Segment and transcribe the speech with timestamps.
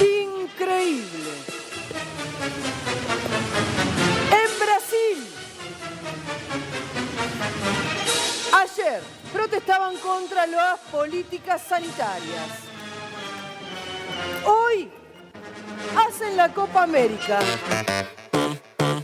[0.00, 1.30] Increíble.
[4.30, 5.18] En Brasil.
[8.52, 12.48] Ayer protestaban contra las políticas sanitarias.
[14.44, 14.90] Hoy
[15.96, 17.38] hacen la Copa América.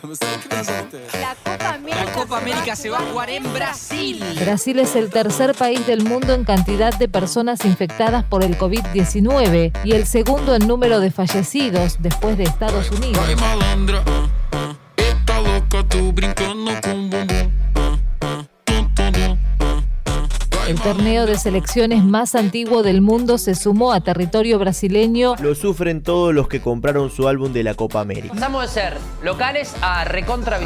[1.14, 4.22] La Copa América, La Copa América se va a jugar en Brasil.
[4.38, 9.72] Brasil es el tercer país del mundo en cantidad de personas infectadas por el COVID-19
[9.84, 13.24] y el segundo en número de fallecidos después de Estados Unidos.
[13.24, 15.40] Vai malandra, ah, ah.
[15.40, 17.63] Louca, brincando.
[20.84, 26.34] Torneo de selecciones más antiguo del mundo se sumó a territorio brasileño Lo sufren todos
[26.34, 28.34] los que compraron su álbum de la Copa América.
[28.34, 30.58] Pasamos de ser locales a recontra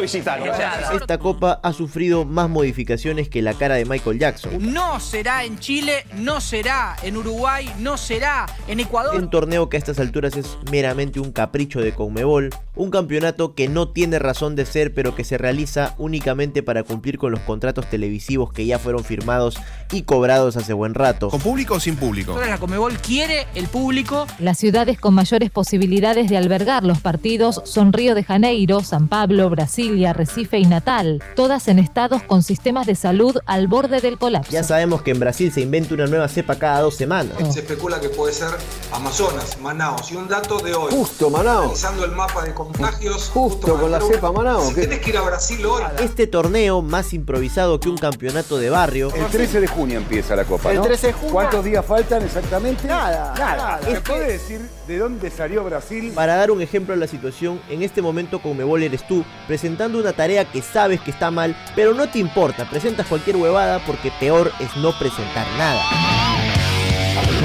[0.00, 0.54] visitantes.
[0.94, 4.72] Esta copa ha sufrido más modificaciones que la cara de Michael Jackson.
[4.72, 9.14] no será en Chile, no será en Uruguay, no será en Ecuador.
[9.16, 13.68] Un torneo que a estas alturas es meramente un capricho de Conmebol, un campeonato que
[13.68, 17.90] no tiene razón de ser pero que se realiza únicamente para cumplir con los contratos
[17.90, 19.41] televisivos que ya fueron firmados
[19.90, 21.28] y cobrados hace buen rato.
[21.28, 22.32] ¿Con público o sin público?
[22.32, 24.26] Ahora la Comebol quiere el público.
[24.38, 29.50] Las ciudades con mayores posibilidades de albergar los partidos son Río de Janeiro, San Pablo,
[29.50, 34.50] Brasilia, Recife y Natal, todas en estados con sistemas de salud al borde del colapso.
[34.50, 37.36] Ya sabemos que en Brasil se inventa una nueva cepa cada dos semanas.
[37.52, 38.48] Se especula que puede ser
[38.92, 40.10] Amazonas, Manaus.
[40.10, 40.90] Y un dato de hoy.
[40.92, 41.64] Justo, Manaus.
[41.64, 43.30] Analizando el mapa de contagios.
[43.32, 44.80] Justo con la cepa Manaus, Si ¿qué?
[44.82, 45.82] tenés que ir a Brasil hoy.
[46.00, 50.44] Este torneo, más improvisado que un campeonato de barrio, El 13 de junio empieza la
[50.44, 50.82] Copa, El ¿no?
[50.82, 51.32] 13 de junio.
[51.32, 52.86] ¿Cuántos días faltan exactamente?
[52.86, 53.56] Nada, Nada.
[53.56, 53.80] nada.
[53.90, 56.12] ¿Me puede decir de dónde salió Brasil?
[56.14, 60.12] Para dar un ejemplo a la situación, en este momento Conmebol eres tú, presentando una
[60.12, 64.52] tarea que sabes que está mal, pero no te importa, presentas cualquier huevada porque peor
[64.60, 65.80] es no presentar nada.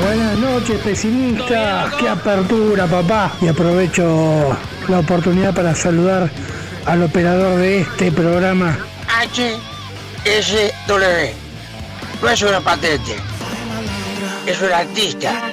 [0.03, 1.93] Buenas noches, pesimistas.
[1.95, 3.31] Qué apertura, papá.
[3.41, 4.55] Y aprovecho
[4.87, 6.29] la oportunidad para saludar
[6.85, 8.77] al operador de este programa.
[10.25, 11.46] HSW.
[12.21, 13.15] No es una patente.
[14.45, 15.49] Es un artista.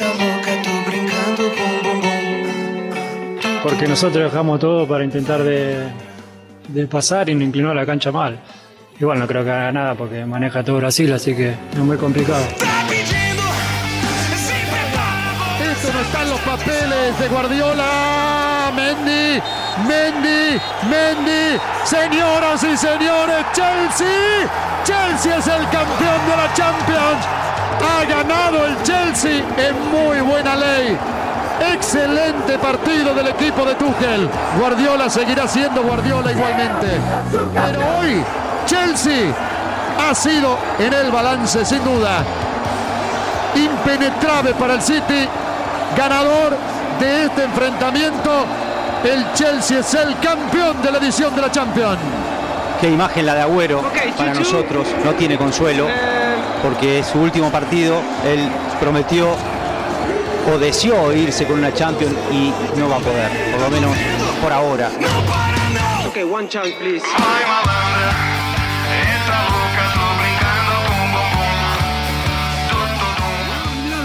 [3.62, 5.88] Porque nosotros dejamos todo para intentar de,
[6.68, 8.38] de pasar y no inclinar la cancha mal.
[8.98, 12.44] Igual no creo que haga nada porque maneja todo Brasil, así que es muy complicado.
[15.60, 18.72] Esto no está en los papeles de Guardiola.
[18.74, 19.42] Mendy,
[19.88, 21.60] Mendy, Mendy.
[21.84, 24.73] Señoras y señores, Chelsea.
[24.84, 27.24] Chelsea es el campeón de la Champions.
[27.80, 30.96] Ha ganado el Chelsea en muy buena ley.
[31.72, 34.28] Excelente partido del equipo de Tuchel.
[34.58, 36.88] Guardiola seguirá siendo Guardiola igualmente.
[37.54, 38.22] Pero hoy
[38.66, 39.32] Chelsea
[39.98, 42.22] ha sido en el balance sin duda
[43.54, 45.28] impenetrable para el City,
[45.96, 46.56] ganador
[47.00, 48.44] de este enfrentamiento.
[49.04, 51.98] El Chelsea es el campeón de la edición de la Champions.
[52.80, 53.82] Qué imagen la de Agüero
[54.16, 54.86] para nosotros.
[55.04, 55.86] No tiene consuelo
[56.62, 58.00] porque es su último partido.
[58.24, 58.48] Él
[58.80, 59.28] prometió
[60.52, 63.30] o deseó irse con una Champions y no va a poder.
[63.52, 63.96] Por lo menos
[64.42, 64.90] por ahora.
[66.06, 67.04] Ok, one chance, please.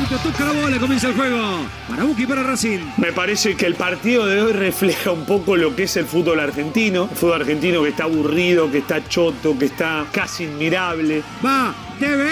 [0.09, 0.31] Tum.
[0.31, 1.39] Toca la bola, comienza el juego.
[1.87, 2.79] Para Buki, para Racing.
[2.97, 6.39] Me parece que el partido de hoy refleja un poco lo que es el fútbol
[6.39, 7.07] argentino.
[7.09, 11.23] El fútbol argentino que está aburrido, que está choto, que está casi inmirable.
[11.45, 12.29] Va, TV,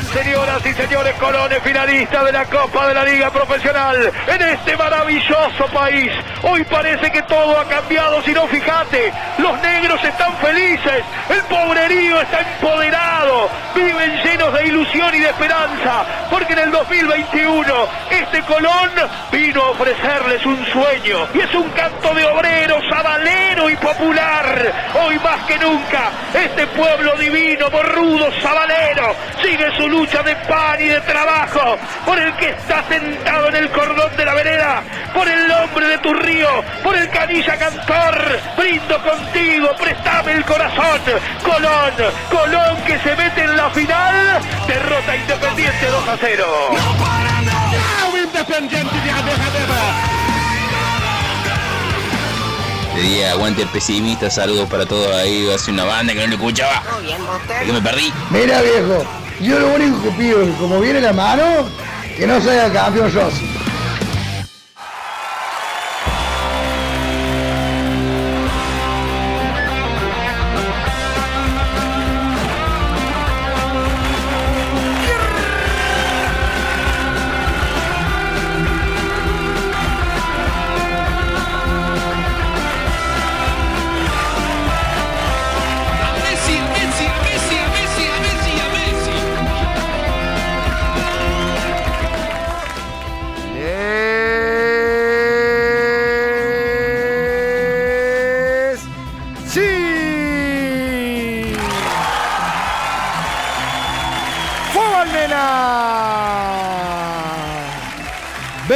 [0.00, 4.74] Señoras y señores, Colón es finalista de la Copa de la Liga Profesional en este
[4.74, 6.10] maravilloso país.
[6.42, 12.20] Hoy parece que todo ha cambiado, si no fíjate, los negros están felices, el pobrerío
[12.22, 13.50] está empoderado.
[13.74, 18.90] viven llenos de ilusión y de esperanza, porque en el 2021 este Colón
[19.30, 24.72] vino a ofrecerles un sueño y es un canto de obreros, sabalero y popular.
[25.04, 30.88] Hoy más que nunca, este pueblo divino, borrudo, sabalero, sigue su lucha de pan y
[30.88, 34.82] de trabajo por el que está sentado en el cordón de la vereda,
[35.14, 36.48] por el nombre de tu río,
[36.82, 38.40] por el canilla cantor.
[38.56, 41.00] Brindo contigo, préstame el corazón.
[41.42, 41.92] Colón,
[42.30, 46.46] Colón que se mete en la final, derrota Independiente 2 a 0.
[48.42, 49.12] Independiente de
[52.96, 56.82] Le di aguante pesimista, saludos para todos ahí, hace una banda que no le escuchaba.
[57.60, 58.12] ¿De que me perdí?
[58.30, 59.04] Mira viejo,
[59.42, 61.42] yo lo único que pido es que como viene la mano,
[62.16, 63.51] que no sea campeón Rossi.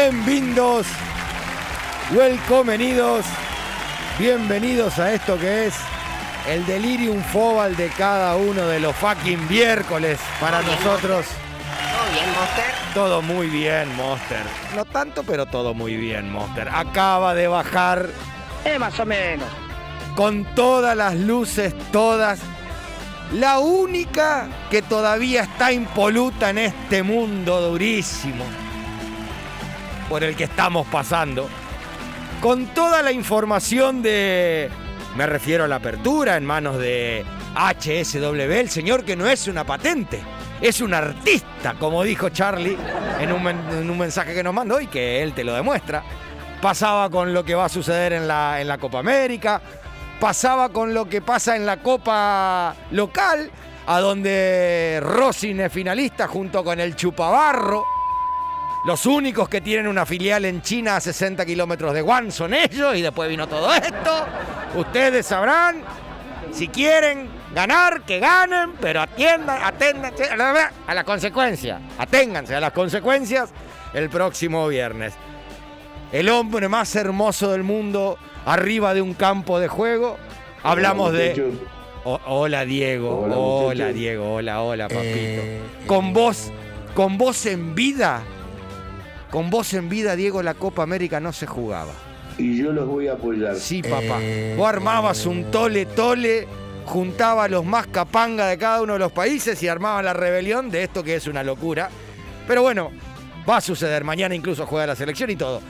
[0.08, 0.86] Bienvenidos,
[2.14, 3.26] welcomenidos,
[4.20, 5.74] bienvenidos a esto que es
[6.48, 11.26] el delirium fobal de cada uno de los fucking miércoles para nosotros.
[11.26, 12.64] ¿Todo bien, Monster?
[12.94, 14.42] Todo muy bien, Monster.
[14.76, 16.68] No tanto, pero todo muy bien, Monster.
[16.72, 18.06] Acaba de bajar
[18.64, 19.48] Eh, más o menos.
[20.14, 22.38] con todas las luces, todas.
[23.32, 28.44] La única que todavía está impoluta en este mundo durísimo
[30.08, 31.48] por el que estamos pasando.
[32.40, 34.70] Con toda la información de...
[35.16, 37.24] Me refiero a la apertura en manos de
[37.54, 40.20] HSW, el señor que no es una patente,
[40.60, 42.76] es un artista, como dijo Charlie
[43.18, 46.02] en un, men- en un mensaje que nos mandó y que él te lo demuestra.
[46.60, 49.62] Pasaba con lo que va a suceder en la, en la Copa América,
[50.20, 53.50] pasaba con lo que pasa en la Copa local,
[53.86, 57.84] a donde Rossin es finalista junto con el Chupabarro.
[58.86, 62.94] Los únicos que tienen una filial en China a 60 kilómetros de Wuhan son ellos
[62.94, 64.26] y después vino todo esto.
[64.76, 65.82] Ustedes sabrán,
[66.52, 71.80] si quieren ganar, que ganen, pero atiendan, aténdanse a la, a la consecuencia.
[71.98, 73.50] Aténganse a las consecuencias
[73.92, 75.14] el próximo viernes.
[76.12, 80.16] El hombre más hermoso del mundo arriba de un campo de juego.
[80.62, 81.58] Hablamos de...
[82.04, 83.26] Hola Diego,
[83.66, 83.88] Hola.
[83.88, 85.02] Diego, hola, hola papito.
[85.10, 86.52] Eh, con vos,
[86.94, 88.22] con vos en vida,
[89.30, 91.92] con vos en vida, Diego, la Copa América no se jugaba.
[92.38, 93.56] Y yo los voy a apoyar.
[93.56, 94.20] Sí, papá.
[94.56, 96.46] Vos armabas un tole tole,
[96.84, 100.70] juntaba a los más capanga de cada uno de los países y armaba la rebelión
[100.70, 101.88] de esto que es una locura.
[102.46, 102.90] Pero bueno,
[103.48, 104.04] va a suceder.
[104.04, 105.60] Mañana incluso juega la selección y todo.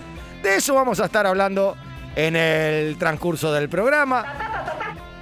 [0.43, 1.77] De eso vamos a estar hablando
[2.15, 4.25] en el transcurso del programa.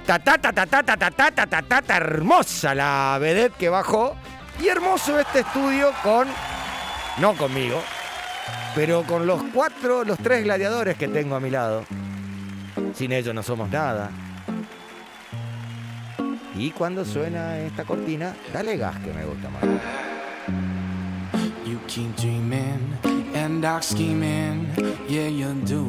[0.05, 3.55] Ta ta ta ta ta ta ta ta ta ta ta, ta, hermosa la vedette
[3.57, 4.15] que bajó.
[4.61, 6.27] Y hermoso este estudio con.
[7.17, 7.81] No conmigo,
[8.75, 11.85] pero con los cuatro, los tres gladiadores que tengo a mi lado.
[12.93, 14.11] Sin ellos no somos nada.
[16.57, 19.63] Y cuando suena esta cortina, dale gas que me gusta más.
[21.65, 22.97] You keep dreaming
[23.35, 24.67] and dark scheming,
[25.09, 25.85] yeah you do.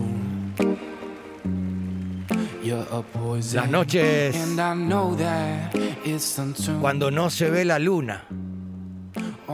[2.62, 3.61] You're a poison.
[3.61, 5.73] Las noches And I know that
[6.05, 6.81] it's untrue.
[6.81, 8.25] cuando no se ve la luna.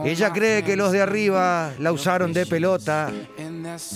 [0.03, 3.11] Ella cree que los de arriba la usaron de pelota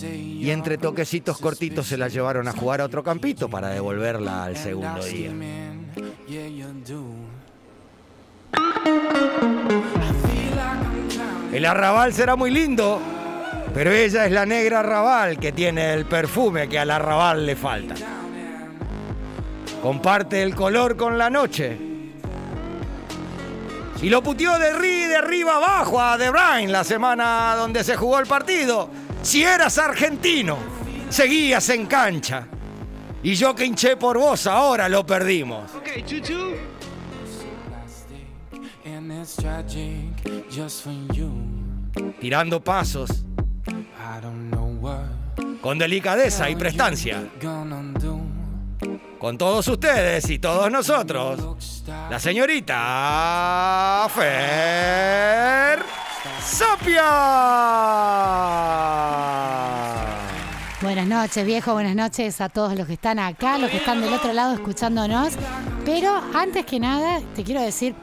[0.03, 4.57] y entre toquecitos cortitos se la llevaron a jugar a otro campito para devolverla al
[4.57, 5.31] segundo día.
[11.51, 13.01] El arrabal será muy lindo,
[13.73, 17.95] pero ella es la negra arrabal que tiene el perfume que al arrabal le falta.
[19.81, 21.86] Comparte el color con la noche.
[24.01, 27.95] Y lo puteó de, ri, de arriba abajo a De Bruyne la semana donde se
[27.95, 28.89] jugó el partido.
[29.21, 30.57] Si eras argentino,
[31.09, 32.47] seguías en cancha.
[33.23, 35.71] Y yo que hinché por vos, ahora lo perdimos.
[35.75, 36.03] Okay.
[42.19, 43.25] Tirando pasos,
[43.67, 45.27] I don't know what
[45.61, 47.27] con delicadeza y prestancia.
[49.19, 51.76] Con todos ustedes y todos nosotros,
[52.09, 55.83] la señorita Fer
[56.41, 57.03] Sapia.
[60.81, 61.73] Buenas noches, viejo.
[61.73, 65.33] Buenas noches a todos los que están acá, los que están del otro lado escuchándonos.
[65.83, 67.93] Pero antes que nada, te quiero decir,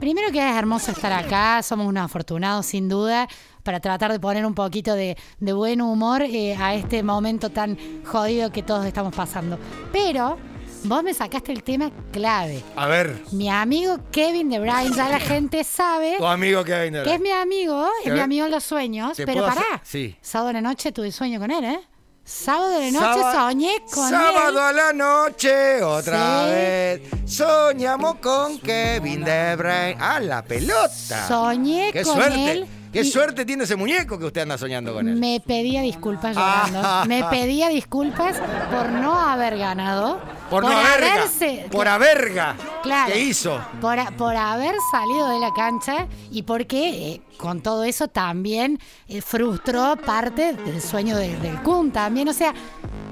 [0.00, 1.62] primero que es hermoso estar acá.
[1.62, 3.26] Somos unos afortunados, sin duda,
[3.62, 8.52] para tratar de poner un poquito de, buen humor eh, a este momento tan jodido
[8.52, 9.58] que todos estamos pasando.
[9.92, 10.36] Pero
[10.84, 12.62] vos me sacaste el tema clave.
[12.76, 17.02] A ver, Mi amigo Kevin De Bruyne, ya la gente sabe tu amigo Kevin De
[17.02, 17.34] que es Bruyne.
[17.34, 19.16] mi amigo, es mi amigo en los sueños.
[19.16, 20.16] ¿Te Pero pará, hacer- Sí.
[20.20, 21.80] sábado de la noche tuve sueño con él, ¿eh?
[22.26, 24.58] Sábado de la noche soñé con Sábado él.
[24.58, 26.50] a la noche, otra Sí.
[26.52, 27.02] vez.
[27.26, 29.96] Soñamos con Kevin De Bruyne.
[30.00, 31.28] ¡Ah, la pelota!
[31.28, 32.50] Soñé ¡Qué con suerte!
[32.52, 35.16] él ¡Qué y- suerte tiene ese muñeco que usted anda soñando con él!
[35.16, 37.04] Me pedía disculpas llorando.
[37.08, 38.36] Me pedía disculpas
[38.70, 40.18] por no haber ganado.
[40.54, 41.14] Por, no haberga.
[41.24, 42.56] haberse- Por haberga.
[42.82, 43.12] Claro.
[43.12, 43.60] ¿Qué hizo?
[43.80, 49.20] Por, por haber salido de la cancha y porque eh, con todo eso también eh,
[49.22, 52.28] frustró parte del sueño de- del Kun también.
[52.28, 52.52] O sea,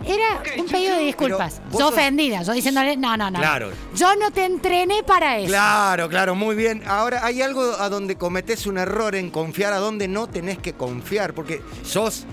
[0.05, 1.61] era un pedido de disculpas.
[1.73, 3.39] Yo sos- ofendida, yo diciéndole, no, no, no.
[3.39, 3.71] Claro.
[3.95, 5.49] Yo no te entrené para eso.
[5.49, 6.83] Claro, claro, muy bien.
[6.87, 10.73] Ahora, hay algo a donde cometés un error en confiar a donde no tenés que
[10.75, 12.25] confiar, porque sos.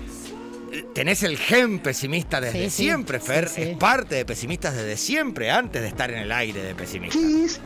[0.94, 3.50] Tenés el gen pesimista desde Sí, sí, siempre, sí, Fer.
[3.50, 3.62] sí.
[3.62, 7.18] Es parte de pesimistas desde siempre, antes de estar en el aire de pesimista.
[7.18, 7.60] ¿Qué es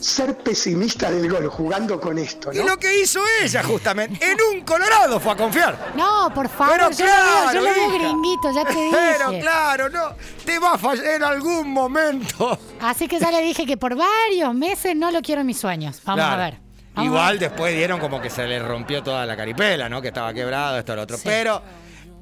[0.00, 4.60] ser pesimista del gol jugando con esto, Y lo que hizo ella, justamente, en un
[4.64, 5.92] Colorado fue a confiar.
[5.96, 7.98] No, por favor, Pero yo lo veo, yo lo veo hija.
[7.98, 8.96] gringuito, ya te dije.
[8.96, 12.58] Pero claro, no, te va a fallar en algún momento.
[12.80, 16.00] Así que ya le dije que por varios meses no lo quiero en mis sueños.
[16.04, 16.42] Vamos Claro.
[16.42, 16.54] a ver.
[16.94, 17.48] Vamos a Igual ver.
[17.50, 20.00] después dieron como que se le rompió toda la caripela, ¿no?
[20.00, 21.16] Que estaba quebrado, esto, lo otro.
[21.16, 21.22] Sí.
[21.26, 21.60] Pero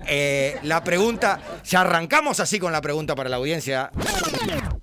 [0.08, 3.90] eh, la pregunta, ya arrancamos así con la pregunta para la audiencia.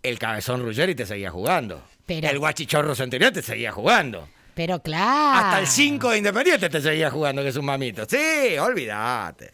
[0.01, 1.81] El cabezón Ruggeri te seguía jugando.
[2.05, 4.27] Pero- El guachichorro Centurión te seguía jugando.
[4.55, 5.39] Pero claro.
[5.47, 8.05] Hasta el 5 de Independiente te seguía jugando, que es un mamito.
[8.07, 9.53] Sí, olvídate.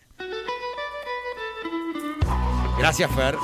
[2.78, 3.36] Gracias, Fer.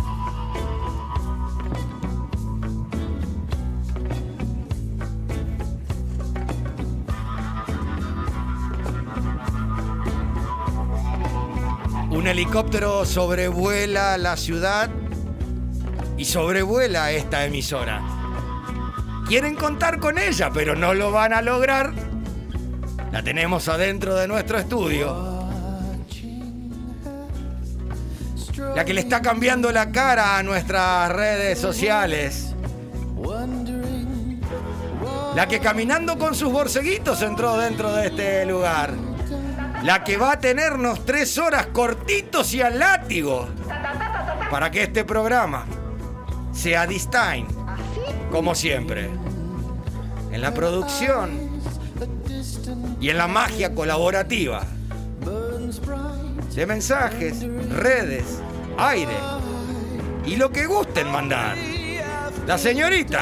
[12.16, 14.90] Un helicóptero sobrevuela la ciudad
[16.18, 18.02] y sobrevuela esta emisora.
[19.28, 21.92] Quieren contar con ella, pero no lo van a lograr.
[23.12, 25.44] La tenemos adentro de nuestro estudio.
[28.74, 32.56] La que le está cambiando la cara a nuestras redes sociales.
[35.36, 39.05] La que caminando con sus borceguitos entró dentro de este lugar.
[39.86, 43.48] La que va a tenernos tres horas cortitos y al látigo.
[44.50, 45.68] Para que este programa
[46.52, 47.52] sea distinct.
[48.32, 49.12] Como siempre.
[50.32, 51.62] En la producción
[53.00, 54.64] y en la magia colaborativa
[56.56, 58.42] de mensajes, redes,
[58.80, 59.18] aire
[60.26, 61.56] y lo que gusten mandar.
[62.48, 63.14] La señorita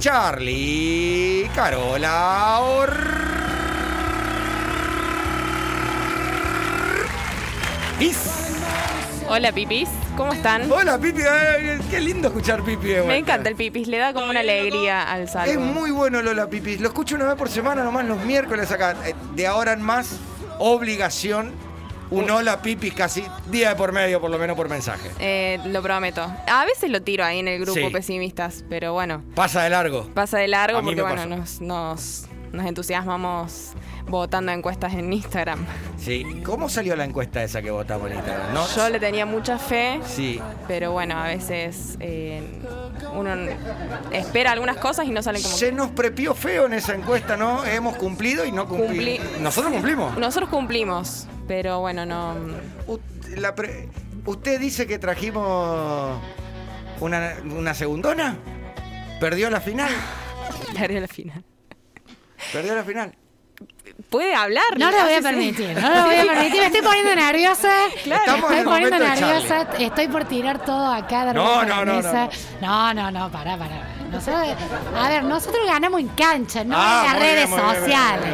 [0.00, 2.60] Charlie Carola
[7.96, 8.18] Ortiz.
[9.26, 9.88] Hola Pipis,
[10.18, 10.70] ¿cómo están?
[10.70, 14.28] Hola Pipi, Ay, qué lindo escuchar Pipi de Me encanta el Pipis, le da como
[14.28, 15.50] una alegría al salvo.
[15.50, 16.76] Es muy bueno Lola Pipi.
[16.76, 18.94] Lo escucho una vez por semana, nomás los miércoles acá.
[19.06, 20.18] Eh, De ahora en más,
[20.58, 21.52] obligación,
[22.10, 25.10] un hola Pipi casi día de por medio, por lo menos por mensaje.
[25.18, 26.20] Eh, lo prometo.
[26.46, 27.90] A veces lo tiro ahí en el grupo Sí.
[27.90, 30.06] pesimistas, pero bueno, Pasa de largo.
[30.12, 31.24] pasa de largo porque bueno,
[31.60, 32.26] nos,
[32.56, 33.72] nos entusiasmamos
[34.08, 35.64] votando encuestas en Instagram.
[35.98, 36.24] Sí.
[36.44, 38.54] ¿Cómo salió la encuesta esa que votamos en Instagram?
[38.54, 38.66] ¿No?
[38.74, 40.40] Yo le tenía mucha fe, Sí.
[40.68, 42.42] pero bueno, a veces eh,
[43.14, 43.34] uno
[44.12, 47.64] espera algunas cosas y no salen como Se nos prepió feo en esa encuesta, ¿no?
[47.64, 49.26] Hemos cumplido y no cumplimos.
[49.26, 50.16] Cumpli- Nosotros cumplimos.
[50.18, 52.34] Nosotros cumplimos, pero bueno, no.
[52.86, 53.00] U-
[53.36, 53.88] la pre-
[54.24, 56.18] ¿Usted dice que trajimos
[57.00, 58.36] una, una segundona?
[59.20, 59.90] ¿Perdió la final?
[60.78, 61.44] Perdió la final.
[62.52, 63.14] ¿Perdió la final?
[64.10, 64.64] Puede hablar.
[64.78, 66.60] No lo voy a permitir, no lo voy a permitir.
[66.60, 67.72] Me estoy poniendo nerviosa.
[68.04, 68.22] Claro.
[68.24, 69.68] Estamos en estoy poniendo nerviosa.
[69.78, 72.28] Estoy por tirar todo acá de No, no, no, mesa.
[72.60, 73.88] No, no, no, pará, pará.
[74.10, 74.48] Nosotros,
[74.96, 78.28] a ver, nosotros ganamos en cancha, no Ah, en las redes bien, sociales.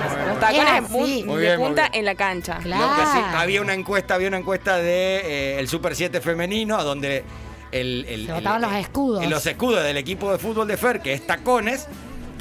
[1.24, 2.58] Los de, punta en la cancha.
[2.62, 2.86] Claro.
[2.88, 6.76] Lo que sí, había una encuesta, había una encuesta de eh, el Super 7 femenino,
[6.76, 7.24] a donde
[7.70, 9.22] el, el- Se el- votaban los escudos.
[9.24, 11.88] el- los escudos del equipo de fútbol de Fer, que es Tacones,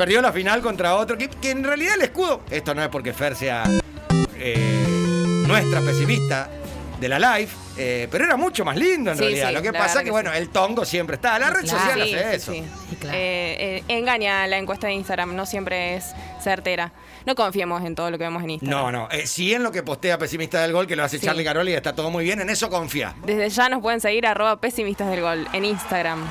[0.02, 3.14] perdió la final contra otro equipo, que en realidad el escudo, esto no es porque
[3.14, 3.64] Fer sea
[4.36, 6.50] eh, nuestra pesimista,
[7.00, 9.48] de la live, eh, pero era mucho más lindo en Sí, realidad.
[9.50, 11.38] sí, Lo que la pasa que, que bueno, el tongo siempre está.
[11.40, 11.80] La red Claro.
[11.80, 12.52] social Sí, hace sí, eso.
[12.52, 12.64] sí.
[13.12, 16.06] Eh, eh, engaña la encuesta de Instagram, no siempre es
[16.44, 16.92] certera.
[17.26, 18.80] No confiemos en todo lo que vemos en Instagram.
[18.80, 19.10] No, no.
[19.12, 21.26] Eh, sí en lo que postea Pesimista del Gol, que lo hace Sí.
[21.26, 23.16] Charlie Caroli y está todo muy bien, en eso confía.
[23.26, 26.24] Desde ya nos pueden seguir arroba pesimistas del gol en Instagram.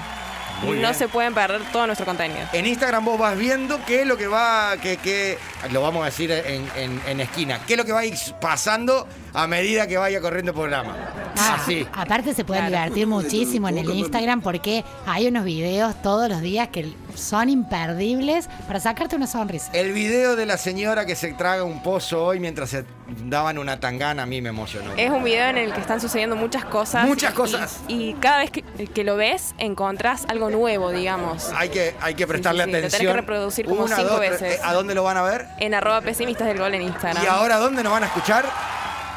[0.63, 0.95] Muy no bien.
[0.95, 2.41] se pueden perder todo nuestro contenido.
[2.53, 5.39] En Instagram vos vas viendo qué es lo que va, que, que
[5.71, 8.15] lo vamos a decir en, en- en esquina, qué es lo que va a ir
[8.41, 10.97] pasando a medida que vaya corriendo el programa.
[11.39, 11.87] Ah, Así.
[11.93, 16.69] Aparte se pueden divertir muchísimo en el Instagram porque hay unos videos todos los días
[16.69, 19.71] que son imperdibles para sacarte una sonrisa.
[19.73, 22.85] El video de la señora que se traga un pozo hoy mientras se
[23.25, 24.93] daban una tangana a mí me emocionó.
[24.97, 27.07] Es un video en el que están sucediendo muchas cosas.
[27.07, 27.81] Muchas cosas.
[27.89, 31.51] Y, cada vez que, que lo ves, encontrás algo nuevo, digamos.
[31.55, 33.13] Hay que, hay que prestarle sí, sí, lo tenés atención.
[33.15, 34.57] que reproducir como Una, cinco dos, veces.
[34.57, 35.47] Eh, ¿A dónde lo van a ver?
[35.59, 37.23] En arroba pesimistas del gol en Instagram.
[37.23, 38.45] ¿Y ahora dónde nos van a escuchar?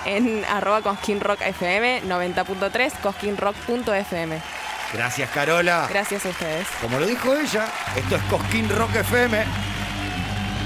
[0.06, 4.63] En arroba Cosquín Rock FM 90.3, cosquinrock.fm.
[4.94, 5.88] Gracias, Carola.
[5.90, 6.68] Gracias a ustedes.
[6.80, 9.44] Como lo dijo ella, esto es Cosquín Rock FM,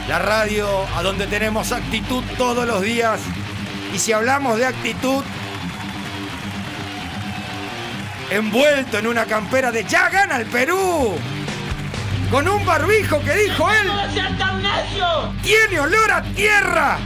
[0.10, 3.22] la radio a donde tenemos actitud todos los días.
[3.94, 5.24] Y si hablamos de actitud,
[8.30, 11.18] envuelto en una campera de Ya gana el Perú,
[12.30, 13.90] con un barbijo que dijo él,
[15.42, 17.00] tiene olor a tierra.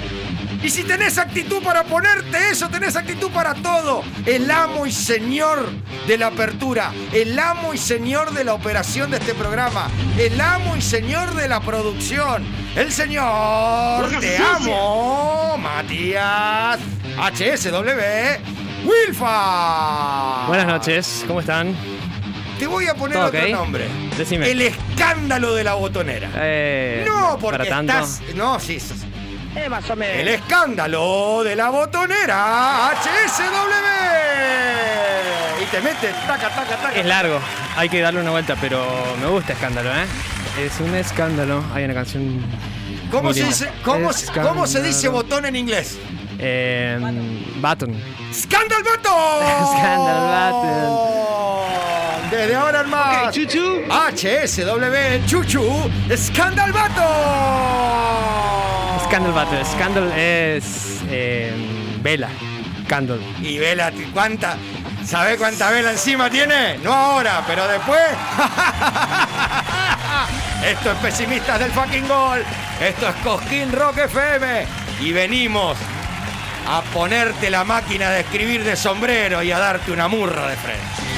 [0.64, 4.04] Y si tenés actitud para ponerte eso, tenés actitud para todo.
[4.28, 5.68] El amo y señor
[6.08, 9.90] de la apertura, el amo y señor de la operación de este programa,
[10.20, 16.80] el amo y señor de la producción, el señor Te amo, Matías
[17.18, 20.46] HSW Wilfa.
[20.48, 21.76] Buenas noches, ¿cómo están?
[22.60, 23.88] Te voy a poner ¿Todo otro nombre.
[24.16, 24.52] Decime.
[24.52, 26.30] El escándalo de la botonera.
[26.36, 27.94] Eh, no, porque para tanto.
[27.94, 28.22] estás.
[28.36, 28.80] No, sí.
[28.80, 28.94] sí.
[29.56, 30.16] Eh, más o menos.
[30.18, 35.62] El escándalo de la botonera HSW.
[35.62, 36.96] Y te mete taca, taca, taca.
[37.00, 37.40] Es largo,
[37.76, 38.84] hay que darle una vuelta, pero
[39.20, 40.06] me gusta escándalo, ¿eh?
[40.60, 41.64] Es un escándalo.
[41.74, 42.42] Hay una canción.
[43.10, 43.56] ¿Cómo muy se, linda.
[43.56, 44.10] dice, cómo,
[44.42, 45.98] cómo se dice botón en inglés?
[46.40, 46.98] Eh,
[47.58, 47.94] button.
[48.34, 49.78] ¡Scandal Button!
[49.78, 52.32] Scandal Button.
[52.32, 53.36] Desde ahora en más.
[53.36, 53.82] Chuchu.
[53.90, 57.02] HSW Chuchu Scandal Button.
[59.12, 59.66] Scandal Button.
[59.66, 61.02] Scandal es.
[61.10, 61.52] Eh,
[62.02, 62.30] vela.
[62.88, 63.20] Candle.
[63.42, 64.56] Y vela, ¿cuánta?
[65.06, 66.78] ¿Sabe cuánta vela encima tiene?
[66.78, 68.00] No ahora, pero después.
[70.66, 72.42] Esto es Pesimistas del fucking gol.
[72.80, 74.66] Esto es Cosquín Rock FM.
[75.02, 75.76] Y venimos
[76.70, 81.11] a ponerte la máquina de escribir de sombrero y a darte una murra de frente.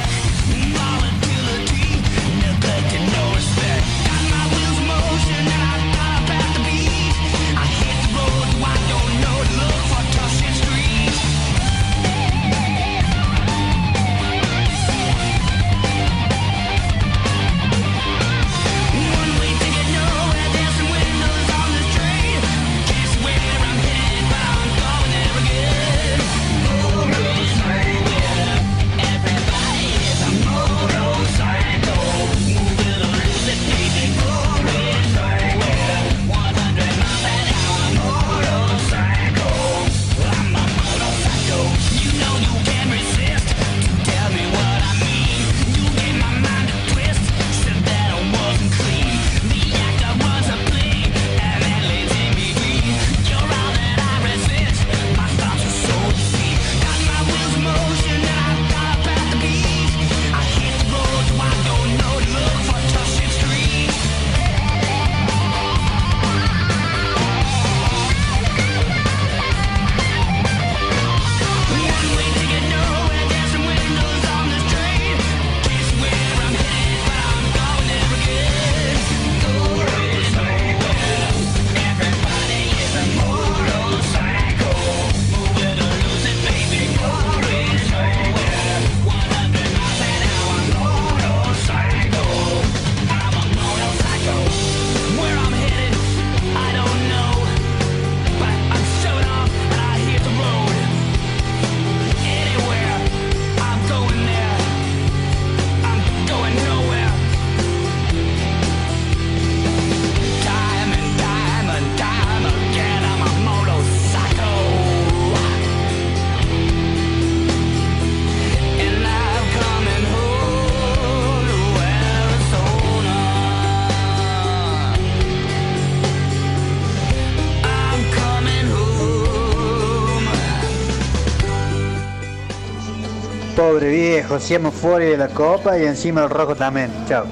[133.74, 136.92] Pobre viejo, seamos fuera de la copa y encima el rojo también.
[137.08, 137.26] Chao.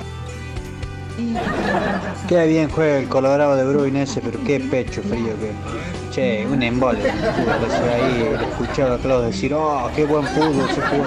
[2.27, 5.51] Qué bien juega el Colorado de Bruin ese, pero qué pecho frío que.
[6.11, 7.11] Che, un embole.
[7.11, 11.05] Ahí escuchaba a Claudio decir, oh, qué buen fútbol se jugó.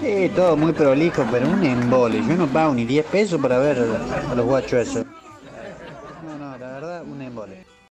[0.00, 2.20] Sí, todo muy prolijo, pero un embole.
[2.26, 3.78] Yo no pago ni 10 pesos para ver
[4.28, 5.06] a los guachos esos.